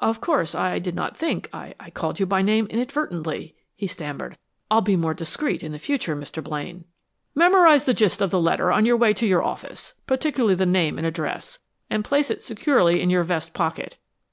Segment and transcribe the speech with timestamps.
[0.00, 0.54] "Of course.
[0.54, 4.38] I did not think I called you by name inadvertently," he stammered.
[4.70, 6.40] "I'll be more discreet in the future, Mr.
[6.44, 6.84] Blaine."
[7.34, 10.96] "Memorize the gist of the letter on your way to your office particularly the name
[10.96, 11.58] and address
[11.90, 13.96] and place it securely in your vest pocket.